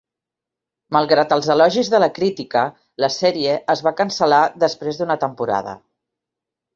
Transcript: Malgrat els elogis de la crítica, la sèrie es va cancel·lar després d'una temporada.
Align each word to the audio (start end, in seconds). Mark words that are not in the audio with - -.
Malgrat 0.95 1.33
els 1.35 1.49
elogis 1.55 1.91
de 1.95 1.99
la 2.03 2.07
crítica, 2.15 2.63
la 3.05 3.09
sèrie 3.15 3.57
es 3.75 3.83
va 3.89 3.93
cancel·lar 3.99 4.41
després 4.65 4.99
d'una 5.03 5.19
temporada. 5.25 5.77